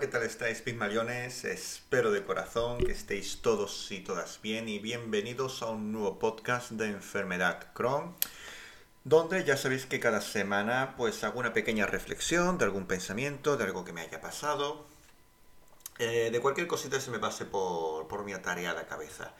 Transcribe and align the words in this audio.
¿qué 0.00 0.08
tal 0.08 0.24
estáis, 0.24 0.60
pismallones? 0.60 1.44
Espero 1.44 2.10
de 2.10 2.22
corazón 2.22 2.76
que 2.76 2.92
estéis 2.92 3.40
todos 3.40 3.90
y 3.90 4.00
todas 4.00 4.40
bien 4.42 4.68
y 4.68 4.78
bienvenidos 4.78 5.62
a 5.62 5.70
un 5.70 5.90
nuevo 5.90 6.18
podcast 6.18 6.72
de 6.72 6.88
Enfermedad 6.88 7.72
Crohn, 7.72 8.14
donde 9.04 9.42
ya 9.44 9.56
sabéis 9.56 9.86
que 9.86 9.98
cada 9.98 10.20
semana 10.20 10.92
pues 10.98 11.24
hago 11.24 11.40
una 11.40 11.54
pequeña 11.54 11.86
reflexión 11.86 12.58
de 12.58 12.66
algún 12.66 12.86
pensamiento, 12.86 13.56
de 13.56 13.64
algo 13.64 13.86
que 13.86 13.94
me 13.94 14.02
haya 14.02 14.20
pasado, 14.20 14.84
eh, 15.98 16.28
de 16.30 16.40
cualquier 16.40 16.66
cosita 16.66 16.96
que 16.96 17.02
se 17.02 17.10
me 17.10 17.18
pase 17.18 17.46
por, 17.46 18.06
por 18.06 18.22
mi 18.22 18.34
tarea 18.34 18.72
a 18.72 18.74
la 18.74 18.86
cabeza. 18.86 19.32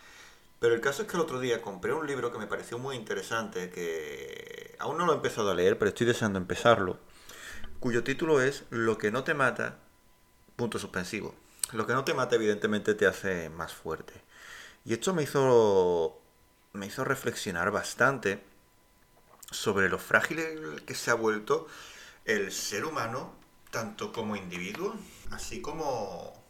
Pero 0.58 0.74
el 0.74 0.80
caso 0.80 1.02
es 1.02 1.08
que 1.08 1.18
el 1.18 1.22
otro 1.22 1.38
día 1.38 1.60
compré 1.60 1.92
un 1.92 2.06
libro 2.06 2.32
que 2.32 2.38
me 2.38 2.46
pareció 2.46 2.78
muy 2.78 2.96
interesante, 2.96 3.68
que 3.68 4.74
aún 4.78 4.96
no 4.96 5.04
lo 5.04 5.12
he 5.12 5.16
empezado 5.16 5.50
a 5.50 5.54
leer, 5.54 5.78
pero 5.78 5.90
estoy 5.90 6.06
deseando 6.06 6.38
empezarlo, 6.38 6.98
cuyo 7.78 8.02
título 8.04 8.40
es 8.40 8.64
Lo 8.70 8.96
que 8.96 9.10
no 9.10 9.22
te 9.22 9.34
mata 9.34 9.80
Punto 10.56 10.78
suspensivo. 10.78 11.34
Lo 11.72 11.86
que 11.86 11.92
no 11.92 12.04
te 12.04 12.14
mata, 12.14 12.36
evidentemente, 12.36 12.94
te 12.94 13.06
hace 13.06 13.50
más 13.50 13.72
fuerte. 13.72 14.14
Y 14.84 14.92
esto 14.94 15.12
me 15.12 15.22
hizo, 15.22 16.20
me 16.72 16.86
hizo 16.86 17.04
reflexionar 17.04 17.70
bastante 17.70 18.42
sobre 19.50 19.88
lo 19.88 19.98
frágil 19.98 20.82
que 20.86 20.94
se 20.94 21.10
ha 21.10 21.14
vuelto 21.14 21.66
el 22.24 22.52
ser 22.52 22.84
humano, 22.84 23.34
tanto 23.70 24.12
como 24.12 24.36
individuo, 24.36 24.94
así 25.30 25.60
como, 25.60 26.44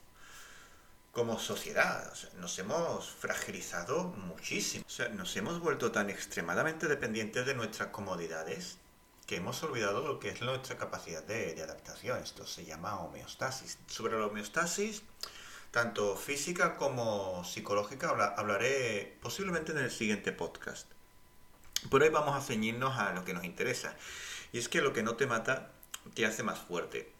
como 1.12 1.38
sociedad. 1.38 2.12
nos 2.38 2.58
hemos 2.58 3.10
fragilizado 3.10 4.04
muchísimo. 4.04 4.84
O 4.86 4.90
sea, 4.90 5.08
nos 5.08 5.36
hemos 5.36 5.60
vuelto 5.60 5.92
tan 5.92 6.10
extremadamente 6.10 6.88
dependientes 6.88 7.46
de 7.46 7.54
nuestras 7.54 7.88
comodidades 7.88 8.78
que 9.26 9.36
hemos 9.36 9.62
olvidado 9.62 10.06
lo 10.06 10.20
que 10.20 10.28
es 10.28 10.40
nuestra 10.40 10.78
capacidad 10.78 11.22
de, 11.24 11.60
adaptación. 11.62 12.22
Esto 12.22 12.46
se 12.46 12.64
llama 12.64 13.00
homeostasis. 13.00 13.78
Sobre 13.88 14.18
la 14.18 14.26
homeostasis, 14.26 15.02
tanto 15.72 16.16
física 16.16 16.76
como 16.76 17.44
psicológica, 17.44 18.10
hablaré 18.36 19.18
posiblemente 19.20 19.72
en 19.72 19.78
el 19.78 19.90
siguiente 19.90 20.32
podcast. 20.32 20.86
Por 21.90 22.02
hoy 22.02 22.08
vamos 22.08 22.36
a 22.36 22.40
ceñirnos 22.40 22.96
a 22.98 23.12
lo 23.12 23.24
que 23.24 23.34
nos 23.34 23.44
interesa. 23.44 23.96
Y 24.52 24.58
es 24.58 24.68
que 24.68 24.80
lo 24.80 24.92
que 24.92 25.02
no 25.02 25.16
te 25.16 25.26
mata 25.26 25.72
te 26.14 26.24
hace 26.24 26.44
más 26.44 26.58
fuerte. 26.60 27.15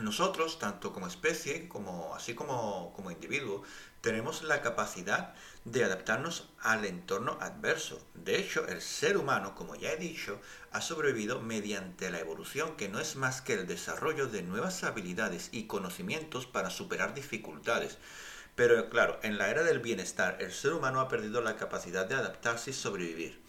Nosotros, 0.00 0.58
tanto 0.58 0.92
como 0.92 1.06
especie, 1.06 1.68
como, 1.68 2.14
así 2.14 2.34
como, 2.34 2.92
como 2.94 3.10
individuo, 3.10 3.62
tenemos 4.02 4.42
la 4.42 4.60
capacidad 4.60 5.34
de 5.64 5.84
adaptarnos 5.84 6.50
al 6.60 6.84
entorno 6.84 7.38
adverso. 7.40 8.06
De 8.12 8.38
hecho, 8.38 8.68
el 8.68 8.82
ser 8.82 9.16
humano, 9.16 9.54
como 9.54 9.74
ya 9.74 9.92
he 9.92 9.96
dicho, 9.96 10.38
ha 10.70 10.82
sobrevivido 10.82 11.40
mediante 11.40 12.10
la 12.10 12.20
evolución, 12.20 12.76
que 12.76 12.90
no 12.90 13.00
es 13.00 13.16
más 13.16 13.40
que 13.40 13.54
el 13.54 13.66
desarrollo 13.66 14.26
de 14.26 14.42
nuevas 14.42 14.84
habilidades 14.84 15.48
y 15.50 15.66
conocimientos 15.66 16.44
para 16.44 16.68
superar 16.68 17.14
dificultades. 17.14 17.96
Pero 18.54 18.90
claro, 18.90 19.18
en 19.22 19.38
la 19.38 19.48
era 19.48 19.62
del 19.62 19.80
bienestar, 19.80 20.36
el 20.40 20.52
ser 20.52 20.74
humano 20.74 21.00
ha 21.00 21.08
perdido 21.08 21.40
la 21.40 21.56
capacidad 21.56 22.04
de 22.04 22.16
adaptarse 22.16 22.70
y 22.70 22.74
sobrevivir. 22.74 23.40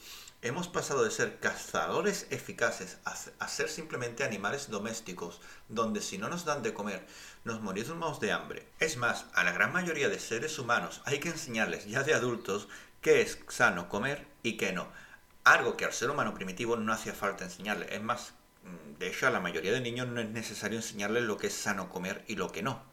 Hemos 0.43 0.67
pasado 0.67 1.03
de 1.03 1.09
ser 1.09 1.39
cazadores 1.39 2.27
eficaces 2.29 2.99
a, 3.05 3.47
ser 3.47 3.69
simplemente 3.69 4.23
animales 4.23 4.69
domésticos, 4.69 5.41
donde 5.67 5.99
si 5.99 6.19
no 6.19 6.29
nos 6.29 6.45
dan 6.45 6.61
de 6.61 6.75
comer, 6.75 7.07
nos 7.43 7.61
morimos 7.61 8.19
de 8.19 8.31
hambre. 8.31 8.67
Es 8.79 8.97
más, 8.97 9.25
a 9.33 9.43
la 9.43 9.51
gran 9.51 9.73
mayoría 9.73 10.09
de 10.09 10.19
seres 10.19 10.59
humanos 10.59 11.01
hay 11.05 11.19
que 11.19 11.29
enseñarles 11.29 11.87
ya 11.87 12.03
de 12.03 12.13
adultos 12.13 12.67
qué 13.01 13.21
es 13.21 13.39
sano 13.47 13.89
comer 13.89 14.27
y 14.43 14.57
qué 14.57 14.73
no. 14.73 14.87
Algo 15.43 15.75
que 15.75 15.85
al 15.85 15.93
ser 15.93 16.11
humano 16.11 16.35
primitivo 16.35 16.75
no 16.77 16.93
hacía 16.93 17.13
falta 17.13 17.43
enseñarle. 17.43 17.87
Es 17.95 18.03
más, 18.03 18.33
mm, 18.63 18.99
de 18.99 19.07
hecho 19.07 19.25
a 19.25 19.31
la 19.31 19.39
mayoría 19.39 19.71
de 19.71 19.81
niños 19.81 20.07
no 20.07 20.21
es 20.21 20.29
necesario 20.29 20.77
enseñarles 20.77 21.23
lo 21.23 21.39
que 21.39 21.47
es 21.47 21.53
sano 21.53 21.89
comer 21.89 22.23
y 22.27 22.35
lo 22.35 22.51
que 22.51 22.61
no. 22.61 22.83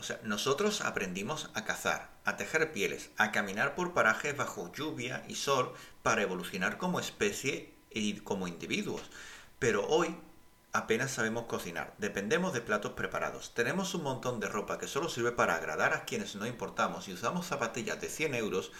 O 0.00 0.02
sea, 0.02 0.18
nosotros 0.24 0.80
aprendimos 0.80 1.50
a 1.52 1.66
cazar, 1.66 2.08
a 2.24 2.38
tejer 2.38 2.72
pieles, 2.72 3.10
a 3.18 3.32
caminar 3.32 3.74
por 3.74 3.92
parajes 3.92 4.34
bajo 4.34 4.72
lluvia 4.72 5.22
y 5.28 5.34
sol 5.34 5.74
para 6.02 6.22
evolucionar 6.22 6.78
como 6.78 7.00
especie 7.00 7.74
y 7.90 8.14
como 8.20 8.48
individuos. 8.48 9.02
Pero 9.58 9.86
hoy 9.86 10.16
apenas 10.72 11.10
sabemos 11.10 11.44
cocinar, 11.44 11.92
dependemos 11.98 12.54
de 12.54 12.62
platos 12.62 12.92
preparados, 12.92 13.52
tenemos 13.52 13.94
un 13.94 14.04
montón 14.04 14.40
de 14.40 14.48
ropa 14.48 14.78
que 14.78 14.88
solo 14.88 15.10
sirve 15.10 15.32
para 15.32 15.56
agradar 15.56 15.92
a 15.92 16.06
quienes 16.06 16.34
no 16.34 16.46
importamos 16.46 17.06
y 17.08 17.12
usamos 17.12 17.46
zapatillas 17.46 18.00
de 18.00 18.08
100 18.08 18.34
euros 18.36 18.72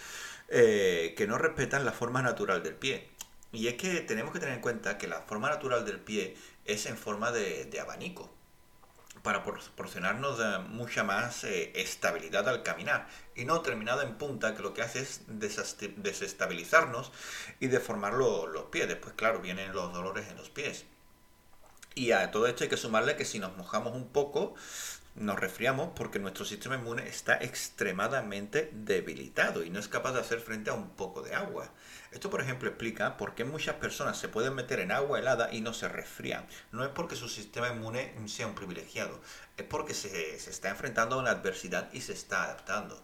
eh, 0.47 1.13
que 1.15 1.27
no 1.27 1.37
respetan 1.37 1.85
la 1.85 1.91
forma 1.91 2.23
natural 2.23 2.63
del 2.63 2.73
pie. 2.73 3.11
Y 3.51 3.67
es 3.67 3.75
que 3.75 4.01
tenemos 4.01 4.33
que 4.33 4.39
tener 4.39 4.55
en 4.55 4.61
cuenta 4.61 4.97
que 4.97 5.07
la 5.07 5.21
forma 5.21 5.49
natural 5.49 5.85
del 5.85 5.99
pie 5.99 6.35
es 6.65 6.87
en 6.87 6.97
forma 6.97 7.31
de 7.31 7.79
abanico 7.79 8.40
para 9.23 9.43
proporcionarnos 9.43 10.39
mucha 10.69 11.03
más 11.03 11.43
eh, 11.43 11.71
estabilidad 11.75 12.47
al 12.49 12.63
caminar 12.63 13.07
y 13.35 13.45
no 13.45 13.61
terminada 13.61 14.03
en 14.03 14.15
punta 14.15 14.55
que 14.55 14.63
lo 14.63 14.73
que 14.73 14.81
hace 14.81 15.01
es 15.01 15.21
desestabilizarnos 15.27 17.11
y 17.59 17.67
deformar 17.67 18.13
los 18.13 18.65
pies. 18.71 18.87
Después, 18.87 19.13
claro, 19.15 19.39
vienen 19.39 19.73
los 19.73 19.93
dolores 19.93 20.27
en 20.29 20.37
los 20.37 20.49
pies. 20.49 20.85
Y 21.93 22.11
a 22.11 22.31
todo 22.31 22.47
esto 22.47 22.63
hay 22.63 22.69
que 22.69 22.77
sumarle 22.77 23.15
que 23.17 23.25
si 23.25 23.39
nos 23.39 23.55
mojamos 23.57 23.93
un 23.93 24.07
poco, 24.07 24.55
nos 25.15 25.39
resfriamos 25.39 25.89
porque 25.95 26.19
nuestro 26.19 26.45
sistema 26.45 26.75
inmune 26.75 27.07
está 27.07 27.35
extremadamente 27.35 28.69
debilitado 28.73 29.63
y 29.63 29.69
no 29.69 29.79
es 29.79 29.87
capaz 29.87 30.13
de 30.13 30.21
hacer 30.21 30.39
frente 30.39 30.69
a 30.69 30.73
un 30.73 30.89
poco 30.91 31.21
de 31.21 31.35
agua. 31.35 31.69
Esto, 32.11 32.29
por 32.29 32.41
ejemplo, 32.41 32.69
explica 32.69 33.17
por 33.17 33.35
qué 33.35 33.43
muchas 33.43 33.75
personas 33.75 34.17
se 34.17 34.29
pueden 34.29 34.53
meter 34.53 34.79
en 34.79 34.91
agua 34.91 35.19
helada 35.19 35.53
y 35.53 35.61
no 35.61 35.73
se 35.73 35.89
resfrían. 35.89 36.45
No 36.71 36.83
es 36.83 36.89
porque 36.91 37.15
su 37.15 37.27
sistema 37.27 37.69
inmune 37.69 38.13
sea 38.27 38.47
un 38.47 38.55
privilegiado, 38.55 39.19
es 39.57 39.65
porque 39.65 39.93
se, 39.93 40.35
está 40.35 40.69
enfrentando 40.69 41.15
a 41.15 41.19
una 41.19 41.31
adversidad 41.31 41.91
y 41.93 42.01
se 42.01 42.13
está 42.13 42.45
adaptando. 42.45 43.01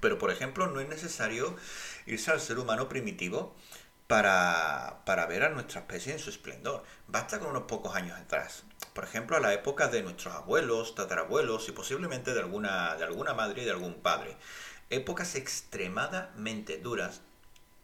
Pero, 0.00 0.18
por 0.18 0.30
ejemplo, 0.30 0.66
no 0.66 0.80
es 0.80 0.88
necesario 0.88 1.56
irse 2.06 2.30
al 2.30 2.40
ser 2.40 2.58
humano 2.58 2.88
primitivo 2.88 3.54
para, 4.06 5.02
para, 5.04 5.26
ver 5.26 5.42
a 5.42 5.48
nuestra 5.48 5.80
especie 5.80 6.12
en 6.12 6.18
su 6.18 6.30
esplendor. 6.30 6.84
Basta 7.06 7.38
con 7.38 7.48
unos 7.48 7.62
pocos 7.62 7.96
años 7.96 8.18
atrás. 8.18 8.64
Por 8.96 9.04
ejemplo, 9.04 9.36
a 9.36 9.40
la 9.40 9.52
época 9.52 9.88
de 9.88 10.02
nuestros 10.02 10.34
abuelos, 10.34 10.94
tatarabuelos 10.94 11.68
y 11.68 11.72
posiblemente 11.72 12.32
de 12.32 12.40
alguna, 12.40 12.96
de 12.96 13.04
alguna 13.04 13.34
madre 13.34 13.60
y 13.60 13.64
de 13.66 13.70
algún 13.70 13.96
padre. 13.96 14.38
Épocas 14.88 15.34
extremadamente 15.34 16.78
duras 16.78 17.20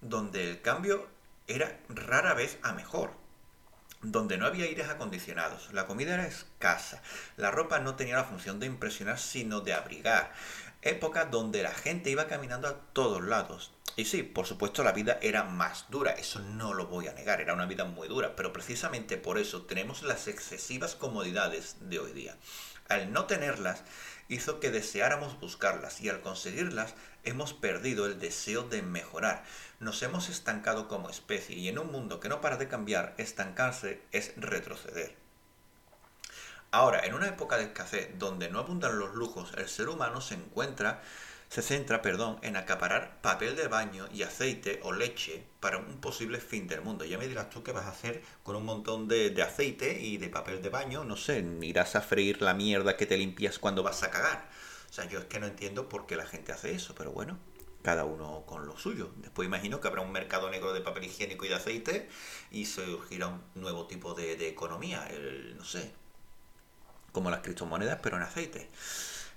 donde 0.01 0.49
el 0.49 0.63
cambio 0.63 1.07
era 1.49 1.79
rara 1.91 2.33
vez 2.33 2.59
a 2.63 2.73
mejor. 2.73 3.11
Donde 4.01 4.39
no 4.39 4.47
había 4.47 4.65
aires 4.65 4.89
acondicionados, 4.89 5.71
la 5.75 5.87
comida 5.87 6.15
era 6.15 6.27
escasa, 6.27 7.03
la 7.37 7.51
ropa 7.51 7.79
no 7.79 7.95
tenía 7.95 8.17
la 8.17 8.25
función 8.25 8.59
de 8.59 8.65
impresionar 8.65 9.19
sino 9.19 9.61
de 9.61 9.75
abrigar. 9.75 10.33
Época 10.81 11.27
donde 11.27 11.63
la 11.63 11.75
gente 11.75 12.09
iba 12.09 12.27
caminando 12.27 12.69
a 12.69 12.79
todos 12.95 13.23
lados, 13.23 13.71
y 13.97 14.07
sí, 14.07 14.23
por 14.23 14.47
supuesto 14.47 14.83
la 14.83 14.93
vida 14.93 15.19
era 15.21 15.45
más 15.45 15.87
dura, 15.91 16.13
eso 16.13 16.39
no 16.39 16.73
lo 16.73 16.87
voy 16.87 17.09
a 17.09 17.13
negar, 17.13 17.41
era 17.41 17.53
una 17.53 17.67
vida 17.67 17.85
muy 17.85 18.09
dura, 18.09 18.35
pero 18.37 18.53
precisamente 18.53 19.19
por 19.19 19.39
eso 19.39 19.63
tenemos 19.63 20.03
las 20.03 20.29
excesivas 20.29 20.95
comodidades 20.95 21.77
de 21.81 21.99
hoy 21.99 22.13
día. 22.13 22.37
Al 22.89 23.13
no 23.13 23.27
tenerlas, 23.27 23.83
hizo 24.29 24.61
que 24.61 24.71
deseáramos 24.71 25.39
buscarlas 25.41 26.01
y 26.01 26.09
al 26.09 26.21
conseguirlas 26.23 26.95
hemos 27.23 27.53
perdido 27.53 28.07
el 28.07 28.19
deseo 28.19 28.63
de 28.63 28.83
mejorar. 28.83 29.45
Nos 29.79 30.03
hemos 30.03 30.29
estancado 30.29 30.89
como 30.89 31.11
especie 31.11 31.57
y 31.57 31.69
en 31.69 31.79
un 31.79 31.93
mundo 31.93 32.19
que 32.19 32.29
no 32.29 32.41
para 32.41 32.57
de 32.57 32.69
cambiar, 32.69 33.15
estancarse 33.19 34.01
es 34.11 34.33
retroceder. 34.37 35.15
Ahora, 36.71 37.05
en 37.05 37.13
una 37.13 37.29
época 37.29 37.59
de 37.59 37.65
escasez 37.65 38.19
donde 38.19 38.49
no 38.49 38.59
abundan 38.59 38.99
los 38.99 39.15
lujos, 39.15 39.53
el 39.59 39.69
ser 39.69 39.91
humano 39.91 40.23
se 40.23 40.35
encuentra 40.35 41.03
se 41.53 41.61
centra, 41.61 42.01
perdón, 42.01 42.39
en 42.41 42.57
acaparar 42.57 43.21
papel 43.21 43.55
de 43.57 43.69
baño 43.69 44.09
y 44.11 44.23
aceite 44.23 44.81
o 44.85 44.93
leche 44.93 45.45
para 45.61 45.77
un 45.77 46.01
posible 46.01 46.41
fin 46.41 46.67
del 46.67 46.81
mundo. 46.81 47.05
Ya 47.05 47.19
me 47.19 47.29
dirás 47.29 47.51
tú 47.51 47.63
qué 47.63 47.73
vas 47.73 47.85
a 47.85 47.91
hacer 47.91 48.23
con 48.43 48.57
un 48.57 48.65
montón 48.65 49.07
de, 49.07 49.37
aceite 49.43 50.01
y 50.01 50.17
de 50.17 50.31
papel 50.31 50.63
de 50.63 50.71
baño, 50.71 51.05
no 51.05 51.15
sé, 51.15 51.45
irás 51.61 51.95
a 51.95 52.01
freír 52.01 52.41
la 52.41 52.55
mierda 52.55 52.97
que 52.97 53.05
te 53.05 53.19
limpias 53.19 53.59
cuando 53.59 53.83
vas 53.83 54.03
a 54.03 54.11
cagar. 54.11 54.49
O 54.89 54.93
sea, 54.95 55.05
yo 55.05 55.19
es 55.19 55.27
que 55.27 55.41
no 55.41 55.47
entiendo 55.47 55.91
por 55.91 56.07
qué 56.07 56.17
la 56.17 56.25
gente 56.25 56.53
hace 56.53 56.73
eso, 56.75 56.95
pero 56.95 57.13
bueno, 57.13 57.39
cada 57.83 58.07
uno 58.07 58.45
con 58.47 58.67
lo 58.67 58.79
suyo. 58.79 59.11
Después 59.17 59.47
imagino 59.47 59.79
que 59.79 59.89
habrá 59.89 60.01
un 60.01 60.11
mercado 60.11 60.49
negro 60.49 60.73
de 60.73 60.81
papel 60.81 61.05
higiénico 61.05 61.45
y 61.45 61.51
de 61.51 61.57
aceite 61.57 62.09
y 62.51 62.65
surgirá 62.65 63.27
un 63.27 63.43
nuevo 63.57 63.87
tipo 63.87 64.15
de, 64.15 64.37
de 64.37 64.49
economía, 64.49 65.07
el, 65.11 65.55
no 65.59 65.67
sé, 65.67 65.93
como 67.13 67.31
las 67.31 67.41
criptomonedas, 67.41 67.99
pero 68.03 68.17
en 68.17 68.23
aceite. 68.23 68.71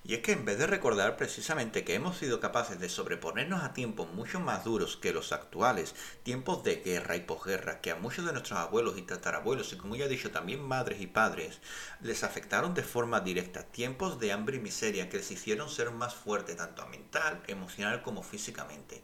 Y 0.08 0.14
es 0.14 0.20
que 0.22 0.34
en 0.34 0.46
vez 0.46 0.60
de 0.60 0.68
recordar 0.68 1.18
precisamente 1.18 1.84
que 1.84 1.96
hemos 1.96 2.20
sido 2.20 2.40
capaces 2.40 2.80
de 2.80 2.90
sobreponernos 2.90 3.64
a 3.64 3.74
tiempos 3.74 4.08
mucho 4.14 4.40
más 4.40 4.64
duros 4.64 4.98
que 4.98 5.12
los 5.12 5.32
actuales, 5.32 5.96
tiempos 6.22 6.64
de 6.64 6.76
guerra 6.76 7.16
y 7.16 7.22
posguerra, 7.22 7.82
que 7.82 7.90
a 7.90 7.96
muchos 7.96 8.24
de 8.24 8.32
nuestros 8.32 8.60
abuelos 8.60 9.00
y 9.00 9.02
tatarabuelos, 9.02 9.74
y 9.74 9.78
como 9.78 9.96
ya 9.96 10.06
he 10.06 10.10
dicho 10.10 10.30
también 10.30 10.62
madres 10.62 11.02
y 11.02 11.08
padres, 11.08 11.60
les 12.02 12.24
afectaron 12.24 12.76
de 12.76 12.84
forma 12.84 13.22
directa, 13.22 13.64
tiempos 13.64 14.20
de 14.20 14.32
hambre 14.32 14.58
y 14.58 14.60
miseria 14.60 15.10
que 15.10 15.18
les 15.18 15.32
hicieron 15.32 15.70
ser 15.70 15.90
más 15.90 16.14
fuertes 16.14 16.58
tanto 16.58 16.86
mental, 16.86 17.42
emocional 17.48 18.04
como 18.04 18.22
físicamente. 18.22 19.04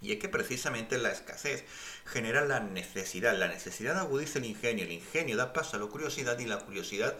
Y 0.00 0.10
es 0.12 0.18
que 0.18 0.28
precisamente 0.28 0.98
la 0.98 1.12
escasez 1.12 1.64
genera 2.04 2.44
la 2.44 2.58
necesidad, 2.58 3.36
la 3.36 3.46
necesidad 3.46 3.96
agudiza 3.96 4.40
el 4.40 4.46
ingenio, 4.46 4.84
el 4.84 4.92
ingenio 4.92 5.36
da 5.36 5.52
paso 5.52 5.76
a 5.76 5.80
la 5.80 5.86
curiosidad 5.86 6.38
y 6.40 6.46
la 6.46 6.58
curiosidad 6.58 7.16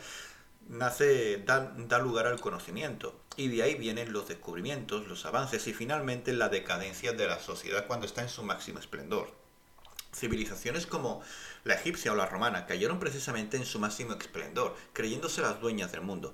nace, 0.69 1.39
da, 1.39 1.73
da, 1.77 1.99
lugar 1.99 2.27
al 2.27 2.41
conocimiento. 2.41 3.19
Y 3.37 3.49
de 3.49 3.63
ahí 3.63 3.75
vienen 3.75 4.13
los 4.13 4.29
descubrimientos, 4.29 5.07
los 5.07 5.25
avances 5.27 5.67
y 5.67 5.73
finalmente 5.73 6.33
la 6.33 6.49
decadencia 6.49 7.13
de 7.13 7.27
la 7.27 7.39
sociedad 7.39 7.87
cuando 7.87 8.07
está 8.07 8.23
en 8.23 8.29
su 8.29 8.43
máximo 8.43 8.79
esplendor. 8.79 9.33
Civilizaciones 10.15 10.87
como 10.87 11.23
la 11.65 11.75
egipcia 11.75 12.13
o 12.13 12.17
la 12.17 12.27
romana 12.27 12.67
cayeron 12.67 12.99
precisamente 12.99 13.57
en 13.57 13.67
su 13.67 13.79
máximo 13.79 14.15
esplendor, 14.15 14.77
creyéndose 14.93 15.43
las 15.43 15.61
dueñas 15.61 15.93
del 15.93 16.01
mundo. 16.01 16.33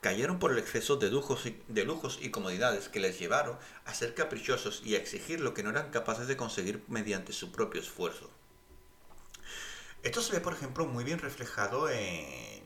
Cayeron 0.00 0.38
por 0.40 0.50
el 0.50 0.58
exceso 0.58 0.96
de 0.96 1.10
lujos, 1.10 1.46
y, 1.46 1.62
de 1.68 1.84
lujos 1.84 2.18
y 2.20 2.30
comodidades 2.30 2.88
que 2.88 2.98
les 3.00 3.18
llevaron 3.18 3.56
a 3.84 3.94
ser 3.94 4.14
caprichosos 4.14 4.82
y 4.84 4.96
a 4.96 4.98
exigir 4.98 5.40
lo 5.40 5.54
que 5.54 5.62
no 5.62 5.70
eran 5.70 5.90
capaces 5.90 6.26
de 6.26 6.36
conseguir 6.36 6.82
mediante 6.88 7.32
su 7.32 7.52
propio 7.52 7.80
esfuerzo. 7.80 8.28
Esto 10.02 10.20
se 10.20 10.32
ve, 10.32 10.40
por 10.40 10.52
ejemplo, 10.52 10.84
muy 10.84 11.04
bien 11.04 11.20
reflejado 11.20 11.88
en, 11.88 12.64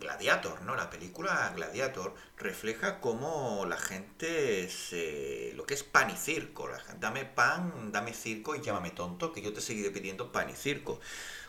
Gladiator, 0.00 0.62
¿no? 0.62 0.74
La 0.74 0.90
película 0.90 1.52
Gladiator 1.54 2.14
refleja 2.36 3.00
cómo 3.00 3.66
la 3.66 3.76
gente 3.76 4.68
se... 4.68 5.52
lo 5.54 5.64
que 5.66 5.74
es 5.74 5.84
pan 5.84 6.10
y 6.10 6.16
circo. 6.16 6.66
La 6.68 6.80
gente, 6.80 6.98
dame 7.00 7.24
pan, 7.24 7.92
dame 7.92 8.14
circo 8.14 8.56
y 8.56 8.62
llámame 8.62 8.90
tonto, 8.90 9.32
que 9.32 9.42
yo 9.42 9.52
te 9.52 9.60
seguiré 9.60 9.90
pidiendo 9.90 10.32
pan 10.32 10.50
y 10.50 10.54
circo. 10.54 11.00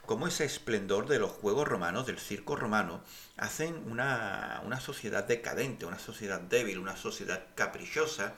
Cómo 0.05 0.27
ese 0.27 0.45
esplendor 0.45 1.07
de 1.07 1.19
los 1.19 1.31
juegos 1.31 1.67
romanos, 1.67 2.05
del 2.05 2.19
circo 2.19 2.55
romano, 2.55 3.01
hacen 3.37 3.89
una, 3.89 4.61
una 4.65 4.79
sociedad 4.79 5.23
decadente, 5.23 5.85
una 5.85 5.99
sociedad 5.99 6.41
débil, 6.41 6.77
una 6.79 6.97
sociedad 6.97 7.47
caprichosa 7.55 8.35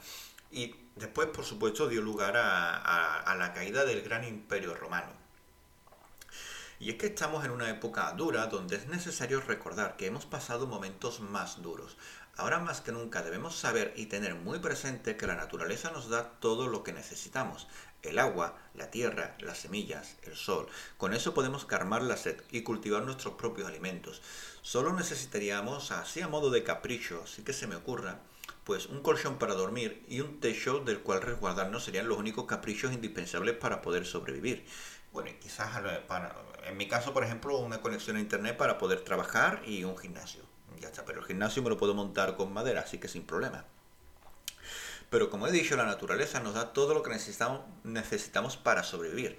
y 0.54 0.76
después, 0.94 1.28
por 1.28 1.44
supuesto, 1.44 1.88
dio 1.88 2.00
lugar 2.00 2.36
a, 2.36 3.34
la 3.36 3.52
caída 3.52 3.84
del 3.84 4.02
gran 4.02 4.24
imperio 4.24 4.74
romano. 4.74 5.23
Y 6.80 6.90
es 6.90 6.96
que 6.96 7.06
estamos 7.06 7.44
en 7.44 7.50
una 7.50 7.70
época 7.70 8.12
dura 8.12 8.46
donde 8.46 8.76
es 8.76 8.86
necesario 8.86 9.40
recordar 9.40 9.96
que 9.96 10.06
hemos 10.06 10.26
pasado 10.26 10.66
momentos 10.66 11.20
más 11.20 11.62
duros. 11.62 11.96
Ahora 12.36 12.58
más 12.58 12.80
que 12.80 12.90
nunca 12.90 13.22
debemos 13.22 13.54
saber 13.54 13.92
y 13.96 14.06
tener 14.06 14.34
muy 14.34 14.58
presente 14.58 15.16
que 15.16 15.26
la 15.26 15.36
naturaleza 15.36 15.92
nos 15.92 16.08
da 16.08 16.30
todo 16.40 16.66
lo 16.66 16.82
que 16.82 16.92
necesitamos. 16.92 17.68
El 18.02 18.18
agua, 18.18 18.58
la 18.74 18.90
tierra, 18.90 19.36
las 19.38 19.58
semillas, 19.58 20.16
el 20.24 20.34
sol. 20.34 20.66
Con 20.98 21.14
eso 21.14 21.32
podemos 21.32 21.64
calmar 21.64 22.02
la 22.02 22.16
sed 22.16 22.42
y 22.50 22.62
cultivar 22.62 23.04
nuestros 23.04 23.34
propios 23.34 23.68
alimentos. 23.68 24.20
Solo 24.62 24.92
necesitaríamos, 24.92 25.92
así 25.92 26.22
a 26.22 26.28
modo 26.28 26.50
de 26.50 26.64
capricho, 26.64 27.22
así 27.24 27.42
que 27.42 27.52
se 27.52 27.68
me 27.68 27.76
ocurra, 27.76 28.18
pues 28.64 28.86
un 28.86 29.02
colchón 29.02 29.38
para 29.38 29.54
dormir 29.54 30.04
y 30.08 30.20
un 30.20 30.40
techo 30.40 30.80
del 30.80 31.00
cual 31.00 31.22
resguardarnos 31.22 31.84
serían 31.84 32.08
los 32.08 32.18
únicos 32.18 32.46
caprichos 32.46 32.92
indispensables 32.92 33.56
para 33.56 33.82
poder 33.82 34.06
sobrevivir. 34.06 34.64
Bueno, 35.12 35.30
quizás 35.40 35.70
en 36.66 36.76
mi 36.76 36.88
caso, 36.88 37.12
por 37.12 37.24
ejemplo, 37.24 37.58
una 37.58 37.80
conexión 37.80 38.16
a 38.16 38.20
internet 38.20 38.56
para 38.56 38.78
poder 38.78 39.02
trabajar 39.02 39.62
y 39.66 39.84
un 39.84 39.96
gimnasio. 39.96 40.42
Ya 40.80 40.88
está, 40.88 41.04
pero 41.04 41.20
el 41.20 41.26
gimnasio 41.26 41.62
me 41.62 41.70
lo 41.70 41.76
puedo 41.76 41.94
montar 41.94 42.36
con 42.36 42.52
madera, 42.52 42.80
así 42.80 42.98
que 42.98 43.06
sin 43.06 43.24
problema. 43.24 43.64
Pero 45.10 45.30
como 45.30 45.46
he 45.46 45.52
dicho, 45.52 45.76
la 45.76 45.84
naturaleza 45.84 46.40
nos 46.40 46.54
da 46.54 46.72
todo 46.72 46.94
lo 46.94 47.02
que 47.02 47.10
necesitamos, 47.10 47.60
necesitamos 47.84 48.56
para 48.56 48.82
sobrevivir. 48.82 49.38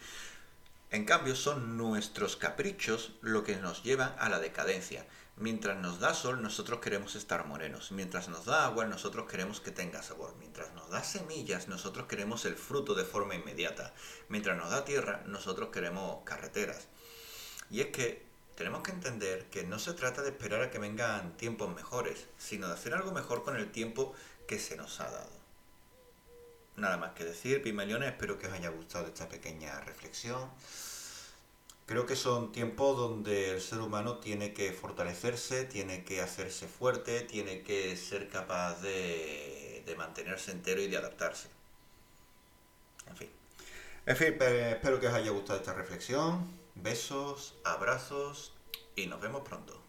En 0.92 1.04
cambio, 1.04 1.36
son 1.36 1.78
nuestros 1.78 2.38
caprichos 2.38 3.14
lo 3.22 3.44
que 3.44 3.58
nos 3.58 3.84
llevan 3.84 4.16
a 4.18 4.30
la 4.30 4.40
decadencia. 4.40 5.06
Mientras 5.38 5.78
nos 5.78 6.00
da 6.00 6.14
sol, 6.14 6.42
nosotros 6.42 6.80
queremos 6.80 7.16
estar 7.16 7.46
morenos. 7.46 7.92
Mientras 7.92 8.30
nos 8.30 8.46
da 8.46 8.66
agua, 8.66 8.86
nosotros 8.86 9.30
queremos 9.30 9.60
que 9.60 9.72
tenga 9.72 10.02
sabor. 10.02 10.34
Mientras 10.40 10.74
nos 10.74 10.90
da 10.90 11.04
semillas, 11.04 11.68
nosotros 11.68 12.08
queremos 12.08 12.46
el 12.46 12.56
fruto 12.56 12.96
de 12.96 13.04
forma 13.04 13.36
inmediata. 13.36 13.94
Mientras 14.30 14.58
nos 14.58 14.70
da 14.70 14.86
tierra, 14.86 15.24
nosotros 15.26 15.70
queremos 15.74 16.24
carreteras. 16.24 16.88
Y 17.70 17.82
es 17.82 17.88
que 17.88 18.26
tenemos 18.56 18.82
que 18.82 18.92
entender 18.92 19.50
que 19.50 19.66
no 19.66 19.78
se 19.78 19.94
trata 19.94 20.22
de 20.22 20.30
esperar 20.30 20.62
a 20.62 20.72
que 20.72 20.80
vengan 20.80 21.36
tiempos 21.36 21.74
mejores, 21.76 22.28
sino 22.38 22.68
de 22.68 22.74
hacer 22.76 22.94
algo 22.94 23.12
mejor 23.12 23.44
con 23.44 23.58
el 23.58 23.70
tiempo 23.72 24.14
que 24.48 24.58
se 24.58 24.78
nos 24.78 25.02
ha 25.02 25.12
dado. 25.12 25.46
Nada 26.78 26.96
más 26.96 27.12
que 27.12 27.26
decir, 27.26 27.62
Pimeleones, 27.62 28.12
espero 28.12 28.40
que 28.40 28.48
os 28.48 28.54
haya 28.54 28.70
gustado 28.70 29.08
esta 29.08 29.28
pequeña 29.28 29.82
reflexión. 29.82 30.50
Creo 31.86 32.08
que 32.08 32.16
son 32.16 32.52
tiempos 32.52 32.98
donde 32.98 33.52
el 33.52 33.62
ser 33.62 33.80
humano 33.80 34.18
tiene 34.18 34.54
que 34.54 34.72
fortalecerse, 34.74 35.66
tiene 35.66 36.04
que 36.04 36.22
hacerse 36.22 36.68
fuerte, 36.68 37.22
tiene 37.22 37.62
que 37.62 37.96
ser 37.96 38.28
capaz 38.28 38.82
de, 38.82 39.84
de 39.86 39.96
mantenerse 39.96 40.52
entero 40.52 40.82
y 40.82 40.88
de 40.88 40.98
adaptarse. 40.98 41.48
En 43.08 43.18
fin. 43.18 43.30
En 44.08 44.18
fin, 44.18 44.36
espero 44.40 45.00
que 45.00 45.08
os 45.08 45.14
haya 45.14 45.30
gustado 45.32 45.60
esta 45.60 45.74
reflexión. 45.74 46.48
Besos, 46.74 47.54
abrazos 47.64 48.54
y 48.96 49.06
nos 49.06 49.22
vemos 49.22 49.42
pronto. 49.48 49.85